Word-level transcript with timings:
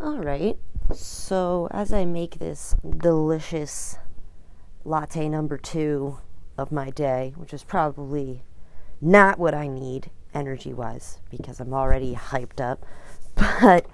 All 0.00 0.18
right. 0.18 0.56
So, 0.94 1.66
as 1.72 1.92
I 1.92 2.04
make 2.04 2.38
this 2.38 2.76
delicious 2.98 3.98
latte 4.84 5.28
number 5.28 5.58
two 5.58 6.18
of 6.56 6.70
my 6.70 6.90
day, 6.90 7.32
which 7.36 7.52
is 7.52 7.64
probably 7.64 8.44
not 9.00 9.40
what 9.40 9.54
I 9.54 9.66
need 9.66 10.10
energy 10.32 10.72
wise 10.72 11.18
because 11.30 11.58
I'm 11.58 11.74
already 11.74 12.14
hyped 12.14 12.60
up, 12.60 12.86
but 13.34 13.86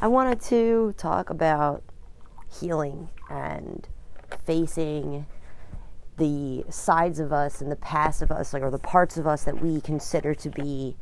I 0.00 0.08
wanted 0.08 0.40
to 0.42 0.94
talk 0.98 1.30
about 1.30 1.84
healing 2.50 3.10
and 3.30 3.88
facing 4.44 5.26
the 6.16 6.64
sides 6.70 7.20
of 7.20 7.32
us 7.32 7.60
and 7.60 7.70
the 7.70 7.76
past 7.76 8.20
of 8.20 8.32
us, 8.32 8.52
like, 8.52 8.64
or 8.64 8.70
the 8.70 8.78
parts 8.78 9.16
of 9.16 9.28
us 9.28 9.44
that 9.44 9.62
we 9.62 9.80
consider 9.80 10.34
to 10.34 10.50
be 10.50 10.96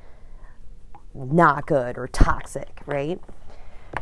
not 1.14 1.66
good 1.66 1.96
or 1.96 2.06
toxic, 2.06 2.82
right? 2.84 3.20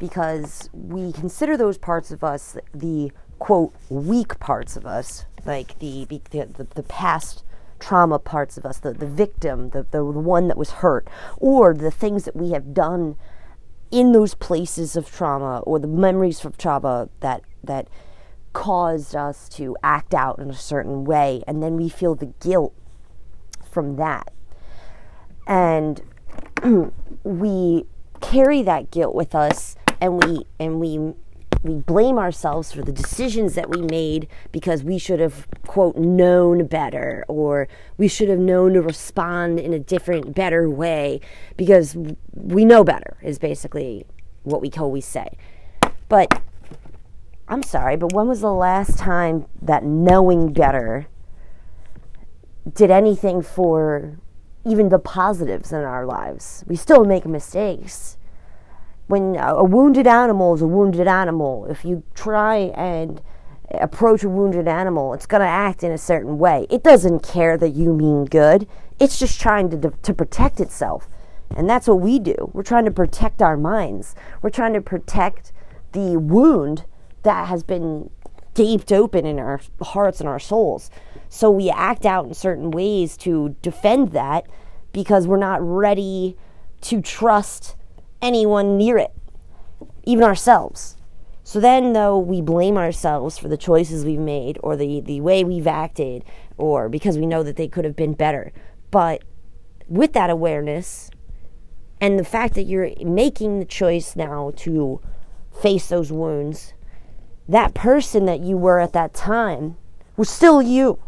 Because 0.01 0.71
we 0.73 1.13
consider 1.13 1.57
those 1.57 1.79
parts 1.79 2.11
of 2.11 2.23
us 2.23 2.57
the 2.75 3.11
quote 3.39 3.75
weak 3.89 4.39
parts 4.39 4.77
of 4.77 4.87
us, 4.87 5.25
like 5.45 5.79
the 5.79 6.05
the, 6.05 6.21
the, 6.31 6.67
the 6.75 6.83
past 6.83 7.45
trauma 7.79 8.19
parts 8.19 8.59
of 8.59 8.67
us, 8.67 8.79
the, 8.79 8.93
the 8.93 9.07
victim, 9.07 9.71
the, 9.71 9.85
the, 9.91 9.99
the 9.99 10.05
one 10.05 10.49
that 10.49 10.57
was 10.57 10.71
hurt, 10.71 11.09
or 11.37 11.73
the 11.73 11.91
things 11.91 12.25
that 12.25 12.35
we 12.35 12.51
have 12.51 12.75
done 12.75 13.17
in 13.91 14.13
those 14.13 14.35
places 14.35 14.97
of 14.97 15.11
trauma 15.11 15.61
or 15.61 15.79
the 15.79 15.87
memories 15.87 16.45
of 16.45 16.59
trauma 16.59 17.09
that 17.21 17.43
that 17.65 17.89
caused 18.53 19.15
us 19.15 19.49
to 19.49 19.77
act 19.83 20.13
out 20.13 20.39
in 20.39 20.51
a 20.51 20.55
certain 20.55 21.05
way 21.05 21.43
and 21.47 21.63
then 21.63 21.77
we 21.77 21.89
feel 21.89 22.15
the 22.15 22.33
guilt 22.41 22.75
from 23.71 23.97
that. 23.97 24.33
And 25.47 26.03
we 27.23 27.85
carry 28.21 28.63
that 28.63 28.91
guilt 28.91 29.15
with 29.15 29.35
us 29.35 29.77
and 30.01 30.23
we 30.23 30.45
and 30.59 30.81
we 30.81 31.15
we 31.65 31.75
blame 31.75 32.19
ourselves 32.19 32.71
for 32.71 32.83
the 32.83 32.93
decisions 32.93 33.55
that 33.55 33.69
we 33.69 33.83
made 33.83 34.29
because 34.53 34.85
we 34.85 34.97
should 34.97 35.19
have 35.19 35.49
quote 35.67 35.97
known 35.97 36.67
better 36.67 37.25
or 37.27 37.67
we 37.97 38.07
should 38.07 38.29
have 38.29 38.39
known 38.39 38.75
to 38.75 38.81
respond 38.81 39.59
in 39.59 39.73
a 39.73 39.79
different 39.79 40.35
better 40.35 40.71
way 40.71 41.21
because 41.57 41.97
we 42.33 42.65
know 42.65 42.85
better 42.85 43.17
is 43.23 43.39
basically 43.41 44.05
what 44.45 44.61
we 44.61 44.71
always 44.79 45.05
say. 45.05 45.37
But 46.09 46.43
i'm 47.51 47.63
sorry 47.63 47.97
but 47.97 48.13
when 48.13 48.29
was 48.29 48.43
the 48.43 48.53
last 48.53 48.99
time 48.99 49.47
that 49.63 49.83
knowing 49.83 50.53
better 50.53 51.07
did 52.75 52.91
anything 52.91 53.43
for 53.43 54.19
even 54.65 54.89
the 54.89 54.99
positives 54.99 55.73
in 55.73 55.81
our 55.81 56.05
lives? 56.05 56.65
We 56.67 56.77
still 56.77 57.05
make 57.05 57.27
mistakes 57.27 58.18
when 59.09 59.37
a 59.37 59.65
wounded 59.65 60.07
animal 60.07 60.55
is 60.55 60.63
a 60.63 60.67
wounded 60.67 61.09
animal, 61.09 61.67
if 61.69 61.85
you 61.85 62.03
try 62.15 62.57
and 62.77 63.21
approach 63.71 64.23
a 64.23 64.29
wounded 64.29 64.69
animal, 64.69 65.15
it's 65.15 65.27
going 65.27 65.41
to 65.41 65.47
act 65.47 65.83
in 65.83 65.91
a 65.91 65.99
certain 65.99 66.39
way. 66.39 66.67
It 66.71 66.83
doesn't 66.83 67.23
care 67.23 67.57
that 67.59 67.71
you 67.71 67.93
mean 67.93 68.27
good. 68.27 68.69
It's 69.01 69.19
just 69.19 69.41
trying 69.41 69.71
to 69.71 69.91
to 69.91 70.15
protect 70.15 70.61
itself. 70.61 71.09
And 71.57 71.69
that's 71.69 71.89
what 71.89 72.01
we 72.01 72.19
do. 72.19 72.51
We're 72.53 72.63
trying 72.63 72.85
to 72.85 72.91
protect 72.91 73.41
our 73.41 73.57
minds. 73.57 74.15
We're 74.43 74.51
trying 74.51 74.75
to 74.75 74.83
protect 74.83 75.53
the 75.93 76.19
wound 76.19 76.85
that 77.23 77.49
has 77.49 77.63
been 77.63 78.11
gaped 78.55 78.93
open 78.93 79.25
in 79.25 79.39
our 79.39 79.61
hearts 79.81 80.21
and 80.21 80.29
our 80.29 80.39
souls. 80.39 80.91
So 81.31 81.51
we 81.51 81.71
act 81.71 82.05
out 82.05 82.27
in 82.27 82.35
certain 82.35 82.71
ways 82.71 83.17
to 83.19 83.57
defend 83.63 84.13
that 84.13 84.47
because 84.93 85.27
we're 85.27 85.39
not 85.39 85.63
ready 85.63 86.37
to 86.83 87.01
trust 87.01 87.77
anyone 88.21 88.77
near 88.77 88.99
it, 88.99 89.13
even 90.05 90.25
ourselves. 90.25 90.97
So 91.45 91.61
then, 91.61 91.95
though, 91.95 92.19
we 92.19 92.43
blame 92.43 92.77
ourselves 92.77 93.39
for 93.39 93.49
the 93.49 93.57
choices 93.57 94.05
we've 94.05 94.19
made 94.19 94.59
or 94.63 94.77
the, 94.77 95.01
the 95.01 95.21
way 95.23 95.45
we've 95.45 95.67
acted 95.67 96.25
or 96.59 96.89
because 96.89 97.17
we 97.17 97.25
know 97.25 97.43
that 97.43 97.57
they 97.57 97.69
could 97.69 97.87
have 97.87 97.97
been 97.97 98.13
better. 98.13 98.53
But 98.91 99.23
with 99.89 100.13
that 100.13 100.29
awareness 100.29 101.11
and 102.01 102.19
the 102.19 102.25
fact 102.25 102.55
that 102.55 102.65
you're 102.65 102.91
making 103.03 103.61
the 103.61 103.65
choice 103.65 104.15
now 104.15 104.53
to 104.57 105.01
face 105.63 105.89
those 105.89 106.13
wounds, 106.13 106.75
that 107.49 107.73
person 107.73 108.27
that 108.27 108.41
you 108.41 108.59
were 108.59 108.79
at 108.79 108.93
that 108.93 109.15
time 109.15 109.79
was 110.19 110.29
still 110.29 110.61
you. 110.61 110.99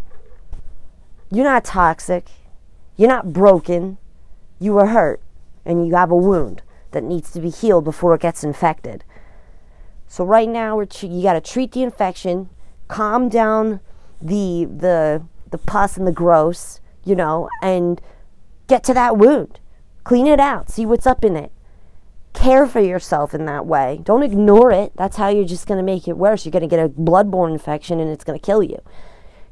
You're 1.30 1.44
not 1.44 1.66
toxic. 1.66 2.28
You're 2.96 3.10
not 3.10 3.32
broken. 3.32 3.98
You 4.58 4.72
were 4.72 4.86
hurt 4.86 5.20
and 5.66 5.86
you 5.86 5.94
have 5.94 6.10
a 6.10 6.16
wound 6.16 6.62
that 6.92 7.04
needs 7.04 7.30
to 7.32 7.40
be 7.40 7.50
healed 7.50 7.84
before 7.84 8.14
it 8.14 8.20
gets 8.20 8.44
infected. 8.44 9.04
So 10.06 10.24
right 10.24 10.48
now, 10.48 10.76
we're 10.76 10.88
you 11.02 11.22
got 11.22 11.34
to 11.34 11.40
treat 11.40 11.72
the 11.72 11.82
infection, 11.82 12.50
calm 12.88 13.28
down 13.28 13.80
the 14.20 14.64
the 14.64 15.22
the 15.50 15.58
pus 15.58 15.96
and 15.96 16.06
the 16.06 16.12
gross, 16.12 16.80
you 17.04 17.14
know, 17.14 17.48
and 17.62 18.00
get 18.66 18.84
to 18.84 18.94
that 18.94 19.16
wound, 19.16 19.60
clean 20.04 20.26
it 20.26 20.40
out, 20.40 20.70
see 20.70 20.86
what's 20.86 21.06
up 21.06 21.24
in 21.24 21.36
it. 21.36 21.52
Care 22.32 22.66
for 22.66 22.80
yourself 22.80 23.34
in 23.34 23.44
that 23.46 23.66
way. 23.66 24.00
Don't 24.04 24.22
ignore 24.22 24.70
it. 24.70 24.92
That's 24.96 25.16
how 25.16 25.28
you're 25.28 25.44
just 25.44 25.66
going 25.66 25.78
to 25.78 25.84
make 25.84 26.06
it 26.06 26.16
worse. 26.16 26.44
You're 26.44 26.52
going 26.52 26.62
to 26.62 26.68
get 26.68 26.84
a 26.84 26.88
bloodborne 26.88 27.52
infection 27.52 27.98
and 27.98 28.08
it's 28.08 28.22
going 28.22 28.38
to 28.38 28.44
kill 28.44 28.62
you. 28.62 28.80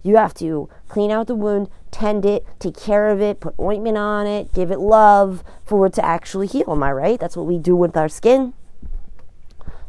You 0.04 0.16
have 0.16 0.32
to 0.34 0.69
clean 0.88 1.10
out 1.10 1.27
the 1.27 1.34
wound, 1.34 1.69
tend 1.98 2.25
it, 2.25 2.47
take 2.60 2.76
care 2.76 3.09
of 3.09 3.20
it, 3.20 3.41
put 3.41 3.59
ointment 3.59 3.97
on 3.97 4.26
it, 4.26 4.53
give 4.54 4.70
it 4.70 4.78
love 4.78 5.42
for 5.64 5.86
it 5.86 5.92
to 5.94 6.04
actually 6.04 6.47
heal. 6.47 6.66
Am 6.69 6.82
I 6.82 6.92
right? 6.92 7.19
That's 7.19 7.36
what 7.36 7.47
we 7.47 7.59
do 7.59 7.75
with 7.75 7.97
our 7.97 8.09
skin. 8.09 8.54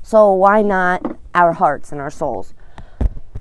So 0.02 0.34
why 0.34 0.64
not 0.64 1.18
our 1.36 1.54
hearts 1.54 1.92
and 1.92 2.02
our 2.02 2.10
souls? 2.10 2.54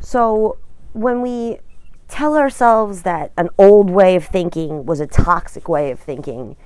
So 0.01 0.59
when 0.93 1.23
we 1.23 1.61
tell 2.09 2.37
ourselves 2.37 3.03
that 3.03 3.33
an 3.39 3.49
old 3.59 3.89
way 3.89 4.17
of 4.17 4.27
thinking 4.27 4.85
was 4.85 5.01
a 5.01 5.07
toxic 5.07 5.67
way 5.67 5.91
of 5.91 5.99
thinking, 5.99 6.57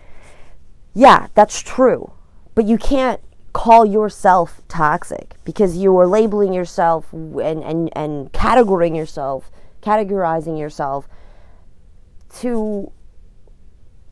yeah, 0.95 1.29
that's 1.35 1.63
true. 1.63 2.13
But 2.57 2.65
you 2.65 2.79
can't 2.79 3.21
call 3.53 3.87
yourself 3.87 4.61
toxic 4.67 5.37
because 5.45 5.77
you 5.77 5.97
are 5.99 6.07
labeling 6.07 6.53
yourself 6.53 7.13
and, 7.13 7.63
and, 7.63 7.91
and 7.97 8.33
categorizing 8.33 8.97
yourself 8.97 9.53
categorizing 9.83 10.59
yourself 10.59 11.09
to 12.41 12.93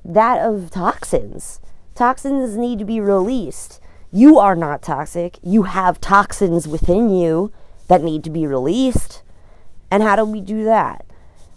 that 0.05 0.41
of 0.41 0.71
toxins. 0.71 1.61
Toxins 1.95 2.57
need 2.57 2.79
to 2.79 2.85
be 2.85 3.01
released. 3.01 3.81
You 4.13 4.39
are 4.39 4.57
not 4.57 4.83
toxic. 4.83 5.39
You 5.43 5.65
have 5.65 6.01
toxins 6.01 6.67
within 6.67 7.11
you 7.11 7.53
that 7.89 8.03
need 8.03 8.25
to 8.25 8.31
be 8.31 8.47
released. 8.47 9.23
And 9.91 10.03
how 10.03 10.17
do 10.17 10.25
we 10.25 10.41
do 10.41 10.65
that? 10.65 11.05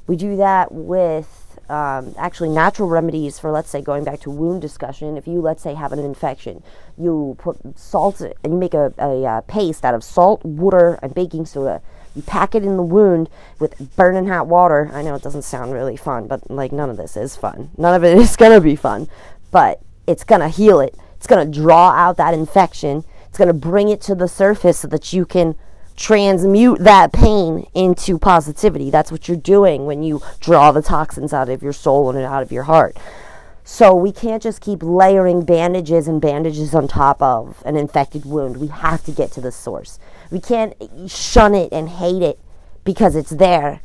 We 0.06 0.16
do 0.16 0.36
that 0.38 0.72
with 0.72 1.60
um, 1.70 2.14
actually 2.18 2.50
natural 2.50 2.90
remedies 2.90 3.40
for, 3.40 3.52
let's 3.52 3.70
say, 3.70 3.82
going 3.82 4.04
back 4.04 4.20
to 4.22 4.30
wound 4.30 4.62
discussion. 4.62 5.16
If 5.16 5.28
you, 5.28 5.40
let's 5.40 5.64
say, 5.64 5.74
have 5.76 5.94
an 5.94 6.00
infection, 6.00 6.62
you 6.98 7.36
put 7.40 7.80
salt 7.80 8.20
and 8.22 8.34
you 8.44 8.58
make 8.58 8.74
a, 8.74 8.94
a, 8.98 9.08
a 9.08 9.26
uh, 9.26 9.42
paste 9.42 9.86
out 9.86 9.94
of 9.94 10.04
salt, 10.04 10.44
water, 10.44 11.00
and 11.02 11.16
baking 11.16 11.46
soda 11.46 11.82
you 12.16 12.22
pack 12.22 12.56
it 12.56 12.64
in 12.64 12.78
the 12.78 12.84
wound 12.84 13.30
with 13.60 13.96
burning 13.96 14.28
hot 14.28 14.48
water. 14.48 14.90
I 14.94 15.02
know 15.02 15.16
it 15.16 15.24
doesn't 15.24 15.44
sound 15.44 15.74
really 15.74 15.98
fun, 15.98 16.28
but 16.28 16.50
like 16.50 16.72
none 16.72 16.90
of 16.90 16.98
this 16.98 17.18
is 17.18 17.36
fun. 17.36 17.72
None 17.78 17.96
of 17.96 18.04
it 18.04 18.18
is 18.18 18.36
going 18.36 18.52
to 18.52 18.62
be 18.62 18.76
fun, 18.76 19.08
but 19.52 19.82
it's 20.08 20.24
going 20.24 20.42
to 20.42 20.50
heal 20.50 20.80
it. 20.80 20.96
It's 21.16 21.28
going 21.28 21.50
to 21.52 21.60
draw 21.60 21.92
out 21.92 22.18
that 22.18 22.34
infection. 22.34 23.04
It's 23.28 23.38
going 23.38 23.48
to 23.48 23.54
bring 23.54 23.90
it 23.90 24.02
to 24.02 24.16
the 24.16 24.28
surface 24.28 24.80
so 24.80 24.88
that 24.90 25.14
you 25.14 25.26
can 25.26 25.56
transmute 25.96 26.80
that 26.80 27.14
pain 27.14 27.68
into 27.74 28.18
positivity. 28.18 28.90
That's 28.90 29.12
what 29.12 29.28
you're 29.28 29.38
doing 29.38 29.86
when 29.86 30.04
you 30.04 30.22
draw 30.40 30.72
the 30.72 30.82
toxins 30.82 31.34
out 31.34 31.50
of 31.50 31.62
your 31.62 31.74
soul 31.74 32.10
and 32.10 32.20
out 32.20 32.44
of 32.44 32.52
your 32.52 32.64
heart. 32.64 32.98
So 33.64 33.96
we 33.96 34.12
can't 34.12 34.44
just 34.44 34.60
keep 34.60 34.84
layering 34.84 35.46
bandages 35.46 36.08
and 36.08 36.22
bandages 36.22 36.76
on 36.76 36.88
top 36.88 37.22
of 37.22 37.64
an 37.66 37.78
infected 37.78 38.26
wound. 38.26 38.58
We 38.58 38.68
have 38.68 39.04
to 39.06 39.12
get 39.12 39.32
to 39.34 39.42
the 39.42 39.52
source. 39.52 40.00
We 40.34 40.40
can't 40.40 40.74
shun 41.06 41.54
it 41.54 41.72
and 41.72 41.88
hate 41.88 42.24
it 42.24 42.40
because 42.84 43.16
it's 43.16 43.30
there. 43.30 43.82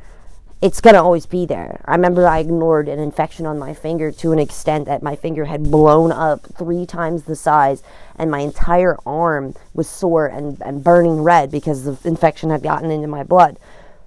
It's 0.62 0.81
going 0.81 0.95
to 0.95 1.03
always 1.03 1.27
be 1.27 1.45
there. 1.45 1.83
I 1.85 1.93
remember 1.93 2.27
I 2.27 2.39
ignored 2.39 2.89
an 2.89 2.99
infection 2.99 3.45
on 3.45 3.59
my 3.59 3.75
finger 3.75 4.11
to 4.12 4.33
an 4.33 4.39
extent 4.39 4.87
that 4.87 5.03
my 5.03 5.15
finger 5.15 5.45
had 5.45 5.65
blown 5.65 6.11
up 6.11 6.47
three 6.56 6.87
times 6.87 7.25
the 7.25 7.37
size 7.37 7.83
and 8.17 8.31
my 8.31 8.39
entire 8.39 8.97
arm 9.05 9.56
was 9.75 9.91
sore 9.91 10.27
and, 10.27 10.59
and 10.62 10.83
burning 10.83 11.23
red 11.23 11.50
because 11.50 11.85
the 11.85 12.09
infection 12.09 12.49
had 12.49 12.62
gotten 12.62 12.91
into 12.91 13.09
my 13.09 13.25
blood. 13.25 13.59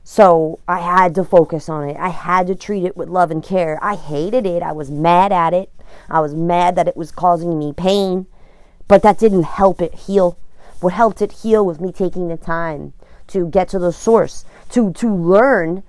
So 0.03 0.57
I 0.67 0.79
had 0.79 1.13
to 1.15 1.23
focus 1.23 1.69
on 1.69 1.87
it. 1.87 1.97
I 1.97 2.09
had 2.09 2.47
to 2.47 2.55
treat 2.55 2.85
it 2.85 2.97
with 2.97 3.07
love 3.07 3.29
and 3.29 3.43
care. 3.43 3.77
I 3.83 3.95
hated 3.95 4.47
it. 4.47 4.63
I 4.63 4.71
was 4.71 4.89
mad 4.89 5.31
at 5.31 5.53
it. 5.53 5.71
I 6.09 6.21
was 6.21 6.33
mad 6.33 6.75
that 6.75 6.87
it 6.87 6.97
was 6.97 7.11
causing 7.11 7.59
me 7.59 7.71
pain, 7.71 8.25
but 8.87 9.03
that 9.03 9.19
didn't 9.19 9.43
help 9.43 9.79
it 9.79 9.93
heal. 9.93 10.39
What 10.81 10.93
helped 10.93 11.21
it 11.21 11.31
heal 11.31 11.65
was 11.65 11.79
me 11.79 11.91
taking 11.91 12.27
the 12.27 12.37
time 12.37 12.93
to 13.27 13.47
get 13.47 13.69
to 13.69 13.79
the 13.79 13.93
source, 13.93 14.45
to 14.71 14.91
to 14.93 15.15
learn 15.15 15.83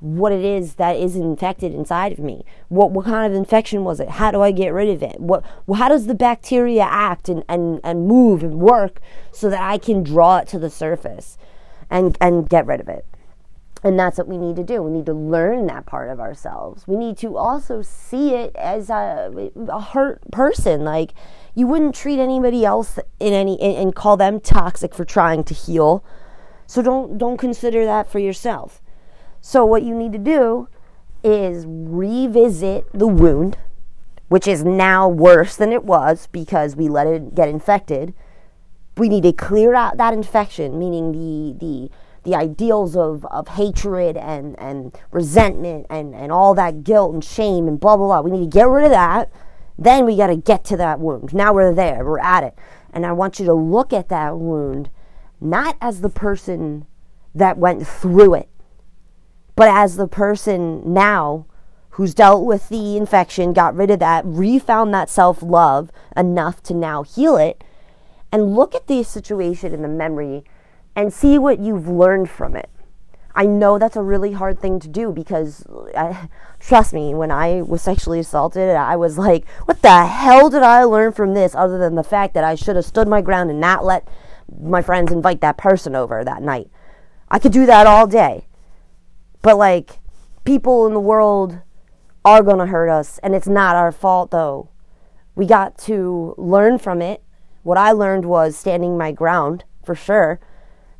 what 0.00 0.32
it 0.32 0.44
is 0.44 0.74
that 0.74 0.96
is 0.96 1.16
infected 1.16 1.72
inside 1.72 2.12
of 2.12 2.18
me. 2.18 2.44
What 2.68 2.90
what 2.90 3.06
kind 3.06 3.26
of 3.26 3.36
infection 3.36 3.84
was 3.84 4.00
it? 4.00 4.10
How 4.10 4.30
do 4.30 4.42
I 4.42 4.50
get 4.50 4.74
rid 4.74 4.90
of 4.90 5.02
it? 5.02 5.18
What 5.18 5.44
how 5.74 5.88
does 5.88 6.06
the 6.06 6.14
bacteria 6.14 6.82
act 6.82 7.30
and, 7.30 7.42
and, 7.48 7.80
and 7.82 8.06
move 8.06 8.42
and 8.42 8.60
work 8.60 9.00
so 9.32 9.48
that 9.48 9.62
I 9.62 9.78
can 9.78 10.02
draw 10.02 10.38
it 10.38 10.48
to 10.48 10.58
the 10.58 10.70
surface 10.70 11.38
and 11.88 12.18
and 12.20 12.48
get 12.48 12.66
rid 12.66 12.80
of 12.80 12.88
it? 12.88 13.06
And 13.84 14.00
that's 14.00 14.16
what 14.16 14.26
we 14.26 14.38
need 14.38 14.56
to 14.56 14.64
do. 14.64 14.82
We 14.82 14.90
need 14.90 15.04
to 15.06 15.12
learn 15.12 15.66
that 15.66 15.84
part 15.84 16.08
of 16.08 16.18
ourselves. 16.18 16.88
We 16.88 16.96
need 16.96 17.18
to 17.18 17.36
also 17.36 17.82
see 17.82 18.30
it 18.30 18.56
as 18.56 18.88
a, 18.88 19.50
a 19.68 19.80
hurt 19.80 20.22
person. 20.32 20.84
Like 20.84 21.12
you 21.54 21.66
wouldn't 21.66 21.94
treat 21.94 22.18
anybody 22.18 22.64
else 22.64 22.98
in 23.20 23.34
any 23.34 23.60
and 23.60 23.94
call 23.94 24.16
them 24.16 24.40
toxic 24.40 24.94
for 24.94 25.04
trying 25.04 25.44
to 25.44 25.54
heal. 25.54 26.02
So 26.66 26.80
don't 26.80 27.18
don't 27.18 27.36
consider 27.36 27.84
that 27.84 28.10
for 28.10 28.18
yourself. 28.18 28.80
So 29.42 29.66
what 29.66 29.82
you 29.82 29.94
need 29.94 30.12
to 30.12 30.18
do 30.18 30.68
is 31.22 31.66
revisit 31.68 32.86
the 32.94 33.06
wound, 33.06 33.58
which 34.28 34.48
is 34.48 34.64
now 34.64 35.06
worse 35.06 35.56
than 35.56 35.72
it 35.72 35.84
was 35.84 36.26
because 36.28 36.74
we 36.74 36.88
let 36.88 37.06
it 37.06 37.34
get 37.34 37.50
infected. 37.50 38.14
We 38.96 39.10
need 39.10 39.24
to 39.24 39.32
clear 39.32 39.74
out 39.74 39.98
that 39.98 40.14
infection, 40.14 40.78
meaning 40.78 41.12
the 41.12 41.58
the 41.58 41.90
the 42.24 42.34
ideals 42.34 42.96
of, 42.96 43.24
of 43.26 43.48
hatred 43.48 44.16
and, 44.16 44.58
and 44.58 44.96
resentment 45.10 45.86
and, 45.88 46.14
and 46.14 46.32
all 46.32 46.54
that 46.54 46.84
guilt 46.84 47.14
and 47.14 47.24
shame 47.24 47.68
and 47.68 47.78
blah, 47.78 47.96
blah, 47.96 48.06
blah. 48.06 48.20
We 48.20 48.30
need 48.30 48.50
to 48.50 48.58
get 48.58 48.68
rid 48.68 48.84
of 48.84 48.90
that. 48.90 49.30
Then 49.78 50.04
we 50.06 50.16
got 50.16 50.28
to 50.28 50.36
get 50.36 50.64
to 50.66 50.76
that 50.76 51.00
wound. 51.00 51.34
Now 51.34 51.52
we're 51.52 51.74
there, 51.74 52.04
we're 52.04 52.18
at 52.20 52.44
it. 52.44 52.54
And 52.92 53.04
I 53.04 53.12
want 53.12 53.38
you 53.38 53.46
to 53.46 53.54
look 53.54 53.92
at 53.92 54.08
that 54.08 54.38
wound 54.38 54.88
not 55.40 55.76
as 55.80 56.00
the 56.00 56.08
person 56.08 56.86
that 57.34 57.58
went 57.58 57.86
through 57.86 58.34
it, 58.34 58.48
but 59.56 59.68
as 59.68 59.96
the 59.96 60.08
person 60.08 60.80
now 60.92 61.46
who's 61.90 62.14
dealt 62.14 62.44
with 62.44 62.68
the 62.70 62.96
infection, 62.96 63.52
got 63.52 63.76
rid 63.76 63.90
of 63.90 64.00
that, 64.00 64.24
refound 64.24 64.92
that 64.92 65.10
self 65.10 65.42
love 65.42 65.90
enough 66.16 66.62
to 66.62 66.74
now 66.74 67.02
heal 67.02 67.36
it, 67.36 67.62
and 68.32 68.54
look 68.54 68.74
at 68.74 68.86
the 68.86 69.02
situation 69.04 69.72
and 69.72 69.84
the 69.84 69.88
memory 69.88 70.44
and 70.96 71.12
see 71.12 71.38
what 71.38 71.58
you've 71.58 71.88
learned 71.88 72.30
from 72.30 72.56
it. 72.56 72.70
I 73.36 73.46
know 73.46 73.78
that's 73.78 73.96
a 73.96 74.02
really 74.02 74.32
hard 74.32 74.60
thing 74.60 74.78
to 74.78 74.88
do 74.88 75.10
because, 75.10 75.66
I, 75.96 76.28
trust 76.60 76.92
me, 76.92 77.14
when 77.14 77.32
I 77.32 77.62
was 77.62 77.82
sexually 77.82 78.20
assaulted, 78.20 78.70
I 78.76 78.94
was 78.94 79.18
like, 79.18 79.48
what 79.64 79.82
the 79.82 80.06
hell 80.06 80.48
did 80.48 80.62
I 80.62 80.84
learn 80.84 81.12
from 81.12 81.34
this 81.34 81.54
other 81.54 81.76
than 81.76 81.96
the 81.96 82.04
fact 82.04 82.34
that 82.34 82.44
I 82.44 82.54
should 82.54 82.76
have 82.76 82.84
stood 82.84 83.08
my 83.08 83.20
ground 83.20 83.50
and 83.50 83.60
not 83.60 83.84
let 83.84 84.06
my 84.60 84.82
friends 84.82 85.10
invite 85.10 85.40
that 85.40 85.58
person 85.58 85.96
over 85.96 86.22
that 86.22 86.42
night? 86.42 86.70
I 87.28 87.40
could 87.40 87.50
do 87.50 87.66
that 87.66 87.88
all 87.88 88.06
day. 88.06 88.46
But, 89.42 89.58
like, 89.58 89.98
people 90.44 90.86
in 90.86 90.94
the 90.94 91.00
world 91.00 91.58
are 92.24 92.42
going 92.42 92.58
to 92.58 92.66
hurt 92.66 92.88
us, 92.88 93.18
and 93.18 93.34
it's 93.34 93.48
not 93.48 93.74
our 93.74 93.90
fault, 93.90 94.30
though. 94.30 94.70
We 95.34 95.46
got 95.46 95.76
to 95.78 96.36
learn 96.38 96.78
from 96.78 97.02
it. 97.02 97.20
What 97.64 97.78
I 97.78 97.90
learned 97.90 98.26
was 98.26 98.56
standing 98.56 98.96
my 98.96 99.10
ground, 99.10 99.64
for 99.84 99.96
sure 99.96 100.38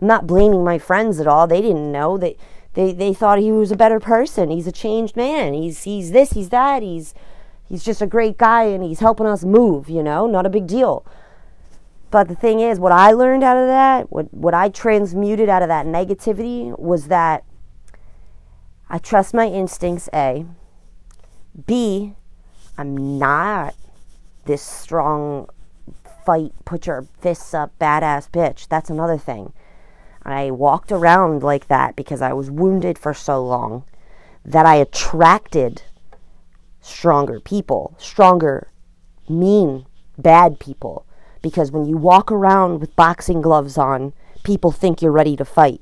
I'm 0.05 0.09
not 0.09 0.27
blaming 0.27 0.63
my 0.63 0.77
friends 0.77 1.19
at 1.19 1.27
all. 1.27 1.47
They 1.47 1.63
didn't 1.63 1.91
know. 1.91 2.19
They 2.19 2.37
they 2.75 2.93
they 2.93 3.15
thought 3.15 3.39
he 3.39 3.51
was 3.51 3.73
a 3.73 3.77
better 3.77 3.99
person. 3.99 4.51
He's 4.51 4.67
a 4.67 4.73
changed 4.73 5.17
man. 5.17 5.55
He's 5.55 5.85
he's 5.85 6.11
this, 6.11 6.33
he's 6.33 6.51
that. 6.51 6.83
He's 6.83 7.15
he's 7.67 7.83
just 7.83 8.03
a 8.03 8.07
great 8.07 8.37
guy 8.37 8.65
and 8.65 8.85
he's 8.85 9.01
helping 9.01 9.25
us 9.25 9.45
move, 9.45 9.89
you 9.89 10.03
know? 10.03 10.27
Not 10.27 10.45
a 10.45 10.51
big 10.51 10.67
deal. 10.67 11.07
But 12.11 12.29
the 12.29 12.35
thing 12.35 12.61
is, 12.61 12.79
what 12.79 12.93
I 12.93 13.13
learned 13.13 13.43
out 13.45 13.57
of 13.57 13.67
that, 13.67 14.13
what 14.13 14.27
what 14.35 14.53
I 14.53 14.69
transmuted 14.69 15.49
out 15.49 15.63
of 15.63 15.69
that 15.69 15.87
negativity 15.87 16.79
was 16.79 17.09
that 17.09 17.43
I 18.91 18.99
trust 18.99 19.33
my 19.33 19.47
instincts, 19.47 20.11
A. 20.13 20.45
B, 21.67 22.13
I'm 22.77 23.19
not 23.19 23.75
this 24.45 24.61
strong 24.61 25.49
fight, 26.27 26.53
put 26.67 26.87
your 26.87 27.07
fists 27.23 27.55
up, 27.55 27.73
badass 27.79 28.29
bitch. 28.29 28.69
That's 28.69 28.91
another 28.91 29.17
thing. 29.17 29.55
I 30.25 30.51
walked 30.51 30.91
around 30.91 31.43
like 31.43 31.69
that 31.69 31.97
because 31.97 32.23
I 32.23 32.33
was 32.33 32.51
wounded 32.51 32.99
for 32.99 33.13
so 33.13 33.45
long 33.45 33.85
that 34.45 34.67
I 34.67 34.77
attracted 34.77 35.83
stronger 36.81 37.41
people, 37.41 37.95
stronger, 37.99 38.69
mean, 39.29 39.87
bad 40.19 40.59
people. 40.59 41.07
Because 41.43 41.71
when 41.71 41.85
you 41.85 41.97
walk 41.97 42.33
around 42.33 42.81
with 42.81 42.97
boxing 42.97 43.43
gloves 43.43 43.77
on, 43.77 44.13
people 44.45 44.71
think 44.71 45.03
you're 45.03 45.13
ready 45.13 45.37
to 45.37 45.45
fight. 45.45 45.81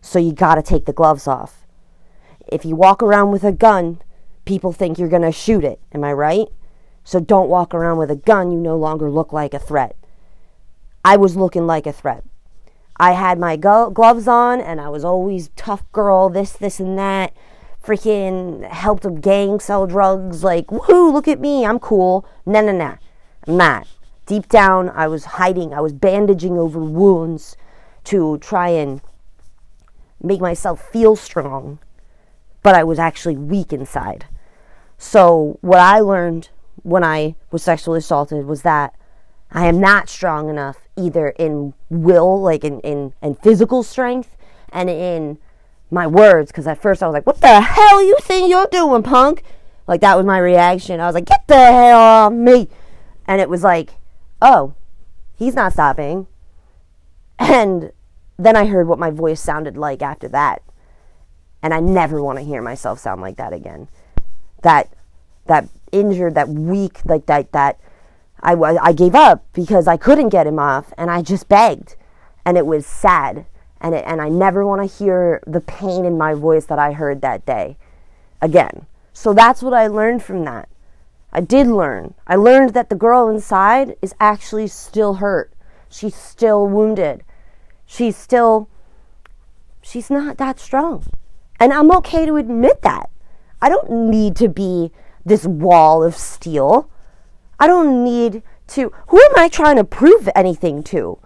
So 0.00 0.18
you 0.18 0.32
gotta 0.32 0.62
take 0.62 0.86
the 0.86 0.92
gloves 0.92 1.26
off. 1.26 1.66
If 2.46 2.64
you 2.64 2.76
walk 2.76 3.02
around 3.02 3.30
with 3.30 3.44
a 3.44 3.52
gun, 3.52 4.00
people 4.44 4.72
think 4.72 4.98
you're 4.98 5.08
gonna 5.08 5.32
shoot 5.32 5.64
it. 5.64 5.80
Am 5.92 6.04
I 6.04 6.12
right? 6.12 6.48
So 7.04 7.20
don't 7.20 7.48
walk 7.48 7.74
around 7.74 7.98
with 7.98 8.10
a 8.10 8.16
gun, 8.16 8.50
you 8.50 8.58
no 8.58 8.76
longer 8.76 9.10
look 9.10 9.32
like 9.32 9.54
a 9.54 9.58
threat. 9.58 9.96
I 11.04 11.16
was 11.16 11.36
looking 11.36 11.66
like 11.66 11.86
a 11.86 11.92
threat. 11.92 12.24
I 13.00 13.12
had 13.12 13.38
my 13.38 13.56
go- 13.56 13.88
gloves 13.88 14.28
on 14.28 14.60
and 14.60 14.78
I 14.78 14.90
was 14.90 15.06
always 15.06 15.48
tough 15.56 15.90
girl, 15.90 16.28
this, 16.28 16.52
this, 16.52 16.78
and 16.78 16.98
that. 16.98 17.32
Freaking 17.82 18.62
helped 18.70 19.06
a 19.06 19.10
gang 19.10 19.58
sell 19.58 19.86
drugs. 19.86 20.44
Like, 20.44 20.66
woohoo, 20.66 21.10
look 21.10 21.26
at 21.26 21.40
me, 21.40 21.64
I'm 21.64 21.78
cool. 21.78 22.26
Nah, 22.44 22.60
nah, 22.60 22.72
nah. 22.72 22.96
I'm 23.48 23.56
not. 23.56 23.88
Deep 24.26 24.50
down, 24.50 24.90
I 24.90 25.08
was 25.08 25.24
hiding, 25.24 25.72
I 25.72 25.80
was 25.80 25.94
bandaging 25.94 26.58
over 26.58 26.78
wounds 26.78 27.56
to 28.04 28.36
try 28.36 28.68
and 28.68 29.00
make 30.22 30.42
myself 30.42 30.86
feel 30.92 31.16
strong, 31.16 31.78
but 32.62 32.74
I 32.74 32.84
was 32.84 32.98
actually 32.98 33.38
weak 33.38 33.72
inside. 33.72 34.26
So, 34.98 35.58
what 35.62 35.80
I 35.80 36.00
learned 36.00 36.50
when 36.82 37.02
I 37.02 37.34
was 37.50 37.62
sexually 37.62 38.00
assaulted 38.00 38.44
was 38.44 38.60
that 38.60 38.94
I 39.52 39.66
am 39.66 39.80
not 39.80 40.08
strong 40.08 40.48
enough 40.48 40.88
either 40.96 41.30
in 41.30 41.74
will, 41.88 42.40
like 42.40 42.64
in, 42.64 42.80
in, 42.80 43.12
in 43.22 43.34
physical 43.34 43.82
strength, 43.82 44.36
and 44.72 44.88
in 44.88 45.38
my 45.90 46.06
words. 46.06 46.52
Because 46.52 46.66
at 46.66 46.80
first 46.80 47.02
I 47.02 47.06
was 47.06 47.14
like, 47.14 47.26
what 47.26 47.40
the 47.40 47.60
hell 47.60 48.02
you 48.02 48.16
think 48.20 48.48
you're 48.48 48.68
doing, 48.70 49.02
punk? 49.02 49.42
Like 49.86 50.02
that 50.02 50.16
was 50.16 50.24
my 50.24 50.38
reaction. 50.38 51.00
I 51.00 51.06
was 51.06 51.14
like, 51.14 51.26
get 51.26 51.48
the 51.48 51.56
hell 51.56 51.98
off 51.98 52.32
me. 52.32 52.68
And 53.26 53.40
it 53.40 53.48
was 53.48 53.64
like, 53.64 53.94
oh, 54.40 54.74
he's 55.36 55.54
not 55.54 55.72
stopping. 55.72 56.26
And 57.38 57.92
then 58.38 58.54
I 58.56 58.66
heard 58.66 58.86
what 58.86 58.98
my 58.98 59.10
voice 59.10 59.40
sounded 59.40 59.76
like 59.76 60.02
after 60.02 60.28
that. 60.28 60.62
And 61.62 61.74
I 61.74 61.80
never 61.80 62.22
want 62.22 62.38
to 62.38 62.44
hear 62.44 62.62
myself 62.62 62.98
sound 62.98 63.20
like 63.20 63.36
that 63.36 63.52
again. 63.52 63.88
That 64.62 64.92
that 65.46 65.68
injured, 65.90 66.36
that 66.36 66.48
weak, 66.48 67.00
like 67.04 67.26
that 67.26 67.52
that 67.52 67.80
I, 68.42 68.54
I 68.54 68.92
gave 68.92 69.14
up 69.14 69.44
because 69.52 69.86
I 69.86 69.96
couldn't 69.96 70.30
get 70.30 70.46
him 70.46 70.58
off 70.58 70.92
and 70.96 71.10
I 71.10 71.22
just 71.22 71.48
begged. 71.48 71.96
And 72.44 72.56
it 72.56 72.66
was 72.66 72.86
sad. 72.86 73.46
And, 73.80 73.94
it, 73.94 74.04
and 74.06 74.20
I 74.20 74.28
never 74.28 74.66
want 74.66 74.82
to 74.82 74.96
hear 74.98 75.42
the 75.46 75.60
pain 75.60 76.04
in 76.04 76.18
my 76.18 76.34
voice 76.34 76.66
that 76.66 76.78
I 76.78 76.92
heard 76.92 77.20
that 77.22 77.46
day 77.46 77.76
again. 78.40 78.86
So 79.12 79.32
that's 79.32 79.62
what 79.62 79.74
I 79.74 79.86
learned 79.86 80.22
from 80.22 80.44
that. 80.44 80.68
I 81.32 81.40
did 81.40 81.66
learn. 81.66 82.14
I 82.26 82.36
learned 82.36 82.74
that 82.74 82.90
the 82.90 82.96
girl 82.96 83.28
inside 83.28 83.96
is 84.02 84.14
actually 84.18 84.66
still 84.66 85.14
hurt. 85.14 85.52
She's 85.88 86.14
still 86.14 86.66
wounded. 86.66 87.22
She's 87.86 88.16
still, 88.16 88.68
she's 89.82 90.10
not 90.10 90.38
that 90.38 90.58
strong. 90.58 91.04
And 91.58 91.72
I'm 91.72 91.90
okay 91.98 92.26
to 92.26 92.36
admit 92.36 92.82
that. 92.82 93.10
I 93.60 93.68
don't 93.68 93.90
need 93.90 94.36
to 94.36 94.48
be 94.48 94.90
this 95.24 95.44
wall 95.44 96.02
of 96.02 96.16
steel. 96.16 96.90
I 97.60 97.66
don't 97.66 98.02
need 98.02 98.42
to. 98.68 98.90
Who 99.08 99.20
am 99.20 99.32
I 99.36 99.48
trying 99.48 99.76
to 99.76 99.84
prove 99.84 100.28
anything 100.34 100.82
to? 100.84 101.18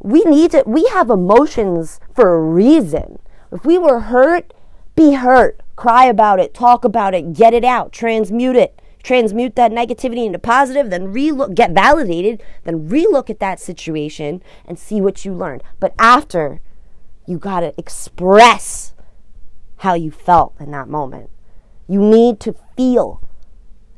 We 0.00 0.22
need 0.22 0.52
to. 0.52 0.64
We 0.66 0.86
have 0.86 1.10
emotions 1.10 2.00
for 2.14 2.34
a 2.34 2.40
reason. 2.40 3.18
If 3.52 3.66
we 3.66 3.76
were 3.76 4.00
hurt, 4.00 4.54
be 4.96 5.12
hurt. 5.12 5.60
Cry 5.76 6.06
about 6.06 6.40
it. 6.40 6.54
Talk 6.54 6.84
about 6.84 7.14
it. 7.14 7.34
Get 7.34 7.52
it 7.52 7.64
out. 7.64 7.92
Transmute 7.92 8.56
it. 8.56 8.80
Transmute 9.02 9.56
that 9.56 9.70
negativity 9.70 10.24
into 10.24 10.38
positive. 10.38 10.88
Then 10.88 11.12
relook. 11.12 11.54
Get 11.54 11.72
validated. 11.72 12.42
Then 12.64 12.88
relook 12.88 13.28
at 13.28 13.40
that 13.40 13.60
situation 13.60 14.42
and 14.64 14.78
see 14.78 15.02
what 15.02 15.24
you 15.24 15.34
learned. 15.34 15.62
But 15.78 15.94
after, 15.98 16.60
you 17.26 17.38
gotta 17.38 17.74
express 17.76 18.94
how 19.78 19.92
you 19.92 20.10
felt 20.10 20.54
in 20.58 20.70
that 20.70 20.88
moment. 20.88 21.28
You 21.86 22.00
need 22.00 22.40
to 22.40 22.54
feel 22.76 23.22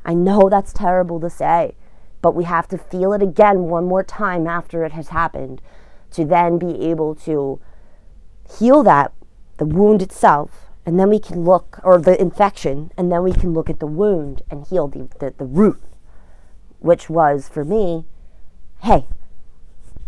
I 0.05 0.13
know 0.13 0.49
that's 0.49 0.73
terrible 0.73 1.19
to 1.19 1.29
say, 1.29 1.75
but 2.21 2.35
we 2.35 2.43
have 2.45 2.67
to 2.69 2.77
feel 2.77 3.13
it 3.13 3.21
again 3.21 3.63
one 3.63 3.85
more 3.85 4.03
time 4.03 4.47
after 4.47 4.83
it 4.83 4.91
has 4.93 5.09
happened 5.09 5.61
to 6.11 6.25
then 6.25 6.57
be 6.57 6.89
able 6.89 7.15
to 7.15 7.59
heal 8.59 8.83
that, 8.83 9.13
the 9.57 9.65
wound 9.65 10.01
itself, 10.01 10.69
and 10.85 10.99
then 10.99 11.09
we 11.09 11.19
can 11.19 11.43
look, 11.43 11.79
or 11.83 11.99
the 11.99 12.19
infection, 12.19 12.91
and 12.97 13.11
then 13.11 13.23
we 13.23 13.31
can 13.31 13.53
look 13.53 13.69
at 13.69 13.79
the 13.79 13.87
wound 13.87 14.41
and 14.49 14.67
heal 14.67 14.87
the, 14.87 15.07
the, 15.19 15.33
the 15.37 15.45
root, 15.45 15.81
which 16.79 17.09
was 17.09 17.47
for 17.47 17.63
me, 17.63 18.05
hey, 18.81 19.05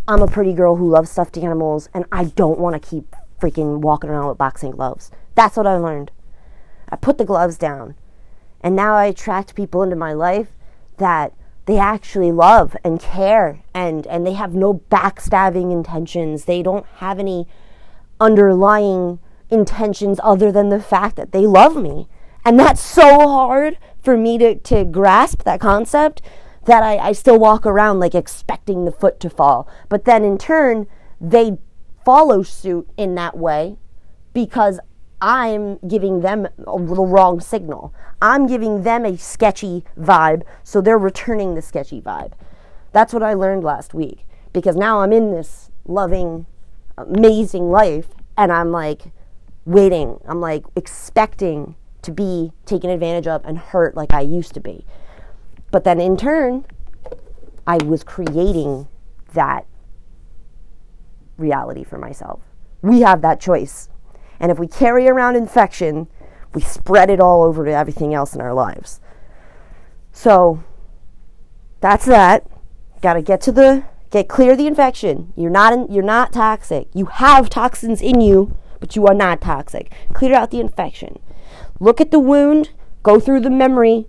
I'm 0.08 0.22
a 0.22 0.28
pretty 0.28 0.54
girl 0.54 0.76
who 0.76 0.90
loves 0.90 1.12
stuffed 1.12 1.38
animals, 1.38 1.88
and 1.94 2.06
I 2.12 2.26
don't 2.26 2.60
want 2.60 2.82
to 2.82 2.90
keep 2.90 3.16
freaking 3.40 3.80
walking 3.80 4.10
around 4.10 4.28
with 4.28 4.38
boxing 4.38 4.72
gloves. 4.72 5.12
That's 5.36 5.56
what 5.56 5.68
I 5.68 5.78
learned. 5.78 6.12
I 6.90 6.96
put 6.96 7.18
the 7.18 7.26
gloves 7.26 7.58
down. 7.58 7.96
And 8.63 8.75
now 8.75 8.96
I 8.96 9.05
attract 9.05 9.55
people 9.55 9.84
into 9.84 9.98
my 9.98 10.13
life 10.13 10.48
that 10.98 11.34
they 11.65 11.77
actually 11.77 12.32
love 12.32 12.75
and 12.84 13.00
care 13.00 13.62
and, 13.74 14.08
and 14.08 14.25
they 14.25 14.34
have 14.34 14.53
no 14.53 14.75
backstabbing 14.89 15.72
intentions. 15.72 16.46
They 16.46 16.63
don't 16.63 16.86
have 16.98 17.20
any 17.20 17.48
underlying 18.20 19.20
intentions 19.50 20.20
other 20.24 20.51
than 20.51 20.70
the 20.70 20.82
fact 20.82 21.17
that 21.17 21.32
they 21.32 21.46
love 21.46 21.75
me. 21.75 22.08
And 22.46 22.60
that's 22.60 22.82
so 22.82 23.27
hard 23.27 23.77
for 24.01 24.17
me 24.17 24.38
to, 24.38 24.55
to 24.55 24.84
grasp 24.84 25.43
that 25.43 25.60
concept 25.60 26.22
that 26.65 26.84
I, 26.84 26.98
I 26.98 27.12
still 27.12 27.39
walk 27.39 27.65
around 27.65 28.00
like 28.00 28.15
expecting 28.15 28.86
the 28.86 28.91
foot 28.91 29.20
to 29.22 29.29
fall. 29.29 29.67
But 29.89 30.05
then 30.05 30.24
in 30.24 30.38
turn, 30.38 30.88
they 31.20 31.58
follow 32.03 32.43
suit 32.43 32.89
in 32.98 33.15
that 33.15 33.38
way 33.38 33.77
because 34.34 34.79
I'm 35.24 35.77
giving 35.88 36.20
them 36.20 36.50
a 36.68 36.75
little 36.75 37.08
wrong 37.08 37.39
signal. 37.39 37.94
I'm 38.22 38.46
giving 38.46 38.84
them 38.84 39.06
a 39.06 39.18
sketchy 39.18 39.86
vibe, 39.98 40.44
so 40.65 40.82
they're 40.82 40.98
returning 40.98 41.56
the 41.56 41.62
sketchy 41.62 42.01
vibe. 42.01 42.34
That's 42.92 43.13
what 43.13 43.24
I 43.24 43.34
learned 43.34 43.63
last 43.63 43.94
week 43.94 44.27
because 44.51 44.75
now 44.75 45.00
I'm 45.00 45.13
in 45.13 45.32
this 45.32 45.72
loving, 45.86 46.46
amazing 46.98 47.72
life 47.72 48.08
and 48.38 48.51
I'm 48.51 48.72
like 48.72 49.13
waiting. 49.63 50.20
I'm 50.27 50.42
like 50.42 50.65
expecting 50.75 51.75
to 52.01 52.12
be 52.12 52.51
taken 52.65 52.89
advantage 52.89 53.27
of 53.27 53.46
and 53.46 53.58
hurt 53.58 53.96
like 53.96 54.13
I 54.13 54.20
used 54.20 54.53
to 54.56 54.60
be. 54.60 54.86
But 55.72 55.86
then 55.86 56.01
in 56.01 56.18
turn, 56.18 56.65
I 57.65 57.77
was 57.77 58.03
creating 58.03 58.89
that 59.32 59.65
reality 61.38 61.86
for 61.86 61.98
myself. 61.98 62.42
We 62.82 63.00
have 63.01 63.22
that 63.22 63.39
choice. 63.39 63.88
And 64.40 64.52
if 64.52 64.60
we 64.60 64.68
carry 64.68 65.08
around 65.08 65.36
infection, 65.36 66.08
we 66.54 66.62
spread 66.62 67.10
it 67.10 67.20
all 67.20 67.44
over 67.44 67.66
to 67.66 67.72
everything 67.72 68.13
else 68.13 68.36
in 68.36 68.42
our 68.42 68.54
lives. 68.54 69.00
So 70.12 70.63
that's 71.82 72.06
that. 72.06 72.48
Got 73.02 73.13
to 73.13 73.22
get 73.22 73.42
to 73.42 73.52
the 73.52 73.84
get 74.12 74.28
clear 74.28 74.56
the 74.56 74.68
infection. 74.68 75.34
You're 75.36 75.50
not 75.50 75.74
in, 75.74 75.92
you're 75.92 76.04
not 76.04 76.32
toxic. 76.32 76.88
You 76.94 77.06
have 77.06 77.50
toxins 77.50 78.02
in 78.02 78.22
you, 78.22 78.56
but 78.80 78.96
you 78.96 79.08
are 79.08 79.13
not 79.13 79.42
toxic. 79.42 79.92
Clear 80.13 80.36
out 80.36 80.52
the 80.52 80.60
infection. 80.60 81.20
Look 81.80 82.00
at 82.00 82.12
the 82.12 82.20
wound, 82.20 82.70
go 83.02 83.20
through 83.20 83.42
the 83.42 83.50
memory 83.50 84.08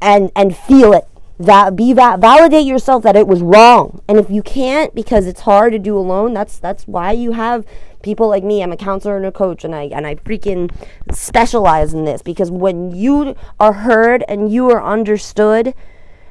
and 0.00 0.30
and 0.34 0.56
feel 0.56 0.92
it 0.92 1.08
that 1.38 1.74
be 1.74 1.92
that 1.92 2.20
validate 2.20 2.66
yourself 2.66 3.02
that 3.02 3.16
it 3.16 3.26
was 3.26 3.42
wrong 3.42 4.00
and 4.08 4.18
if 4.18 4.30
you 4.30 4.42
can't 4.42 4.94
because 4.94 5.26
it's 5.26 5.40
hard 5.40 5.72
to 5.72 5.78
do 5.78 5.98
alone 5.98 6.32
that's 6.32 6.58
that's 6.58 6.86
why 6.86 7.10
you 7.10 7.32
have 7.32 7.66
people 8.04 8.28
like 8.28 8.44
me 8.44 8.62
i'm 8.62 8.70
a 8.70 8.76
counselor 8.76 9.16
and 9.16 9.26
a 9.26 9.32
coach 9.32 9.64
and 9.64 9.74
i 9.74 9.84
and 9.84 10.06
i 10.06 10.14
freaking 10.14 10.70
specialize 11.10 11.92
in 11.92 12.04
this 12.04 12.22
because 12.22 12.50
when 12.50 12.92
you 12.92 13.34
are 13.58 13.72
heard 13.72 14.24
and 14.28 14.52
you 14.52 14.70
are 14.70 14.82
understood 14.82 15.74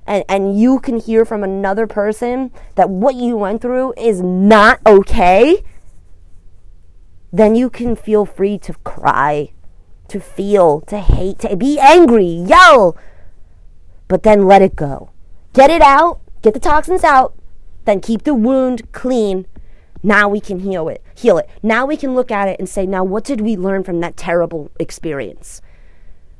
and 0.08 0.24
and 0.30 0.58
you 0.60 0.80
can 0.80 0.98
hear 1.00 1.26
from 1.26 1.44
another 1.44 1.86
person 1.86 2.52
that 2.76 2.90
what 2.90 3.16
you 3.16 3.36
went 3.36 3.62
through 3.62 3.94
is 3.98 4.22
not 4.22 4.80
okay 4.86 5.64
then 7.34 7.56
you 7.56 7.70
can 7.70 7.96
feel 7.96 8.26
free 8.26 8.58
to 8.58 8.74
cry 8.86 9.52
to 10.08 10.20
feel 10.20 10.80
to 10.82 11.00
hate 11.00 11.40
to 11.40 11.56
be 11.58 11.80
angry 11.80 12.26
yell 12.26 12.96
but 14.14 14.22
then 14.22 14.46
let 14.46 14.62
it 14.62 14.76
go. 14.76 15.10
Get 15.54 15.72
it 15.72 15.82
out, 15.82 16.22
get 16.44 16.54
the 16.54 16.60
toxins 16.60 17.04
out, 17.04 17.34
then 17.86 18.00
keep 18.00 18.24
the 18.24 18.36
wound 18.36 18.92
clean. 18.92 19.48
Now 20.04 20.28
we 20.28 20.42
can 20.42 20.60
heal 20.60 20.90
it. 20.90 21.02
Heal 21.16 21.38
it. 21.38 21.50
Now 21.64 21.86
we 21.86 21.96
can 21.96 22.14
look 22.14 22.30
at 22.30 22.50
it 22.50 22.60
and 22.60 22.68
say, 22.68 22.86
now 22.86 23.06
what 23.06 23.24
did 23.24 23.40
we 23.40 23.56
learn 23.56 23.84
from 23.86 24.02
that 24.02 24.18
terrible 24.18 24.70
experience? 24.78 25.62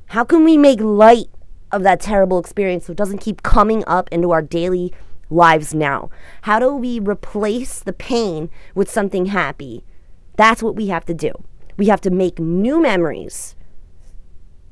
How 0.08 0.26
can 0.26 0.44
we 0.44 0.58
make 0.58 0.82
light 0.82 1.30
of 1.72 1.82
that 1.84 2.02
terrible 2.02 2.38
experience 2.38 2.86
so 2.86 2.92
it 2.92 2.98
doesn't 2.98 3.20
keep 3.20 3.42
coming 3.42 3.84
up 3.88 4.10
into 4.12 4.32
our 4.32 4.42
daily 4.42 4.94
lives 5.30 5.74
now? 5.74 6.10
How 6.42 6.60
do 6.60 6.76
we 6.76 7.00
replace 7.00 7.80
the 7.80 7.94
pain 7.94 8.50
with 8.76 8.92
something 8.92 9.28
happy? 9.28 9.86
That's 10.36 10.62
what 10.62 10.76
we 10.76 10.88
have 10.88 11.06
to 11.06 11.14
do. 11.14 11.32
We 11.78 11.88
have 11.88 12.02
to 12.02 12.12
make 12.12 12.40
new 12.40 12.82
memories. 12.82 13.56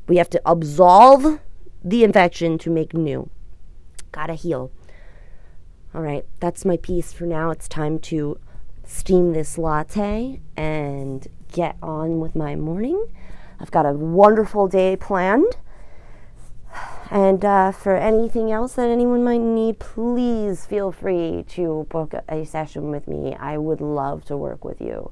We 0.07 0.17
have 0.17 0.29
to 0.31 0.41
absolve 0.45 1.39
the 1.83 2.03
infection 2.03 2.57
to 2.59 2.69
make 2.69 2.93
new. 2.93 3.29
Gotta 4.11 4.33
heal. 4.33 4.71
All 5.95 6.01
right, 6.01 6.25
that's 6.39 6.65
my 6.65 6.77
piece 6.77 7.13
for 7.13 7.25
now. 7.25 7.49
It's 7.49 7.67
time 7.67 7.97
to 7.99 8.37
steam 8.91 9.33
this 9.33 9.57
latte 9.57 10.41
and 10.55 11.27
get 11.51 11.77
on 11.81 12.19
with 12.19 12.35
my 12.35 12.55
morning. 12.55 13.07
I've 13.59 13.71
got 13.71 13.85
a 13.85 13.93
wonderful 13.93 14.67
day 14.67 14.95
planned. 14.95 15.57
And 17.09 17.43
uh, 17.43 17.71
for 17.73 17.95
anything 17.95 18.51
else 18.51 18.75
that 18.75 18.89
anyone 18.89 19.23
might 19.23 19.41
need, 19.41 19.79
please 19.79 20.65
feel 20.65 20.91
free 20.91 21.43
to 21.49 21.85
book 21.89 22.13
a 22.29 22.45
session 22.45 22.89
with 22.89 23.07
me. 23.07 23.35
I 23.35 23.57
would 23.57 23.81
love 23.81 24.23
to 24.25 24.37
work 24.37 24.63
with 24.63 24.79
you 24.79 25.11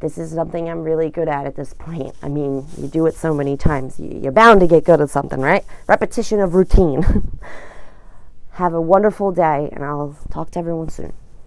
this 0.00 0.16
is 0.18 0.32
something 0.32 0.68
I'm 0.68 0.82
really 0.82 1.10
good 1.10 1.28
at 1.28 1.46
at 1.46 1.56
this 1.56 1.74
point. 1.74 2.14
I 2.22 2.28
mean, 2.28 2.66
you 2.76 2.88
do 2.88 3.06
it 3.06 3.14
so 3.14 3.34
many 3.34 3.56
times, 3.56 4.00
you're 4.00 4.32
bound 4.32 4.60
to 4.60 4.66
get 4.66 4.84
good 4.84 5.00
at 5.00 5.10
something, 5.10 5.40
right? 5.40 5.64
Repetition 5.86 6.40
of 6.40 6.54
routine. 6.54 7.38
Have 8.52 8.74
a 8.74 8.80
wonderful 8.80 9.30
day, 9.32 9.68
and 9.72 9.84
I'll 9.84 10.16
talk 10.30 10.50
to 10.52 10.58
everyone 10.58 10.88
soon. 10.88 11.12